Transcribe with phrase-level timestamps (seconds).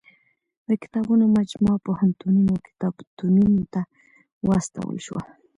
[0.67, 3.81] د کتابونو مجموعه پوهنتونونو او کتابتونو ته
[4.47, 5.21] واستول شوه.